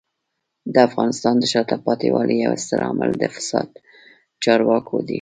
[0.73, 3.77] د افغانستان د شاته پاتې والي یو ستر عامل د فسادي
[4.43, 5.09] چارواکو دی.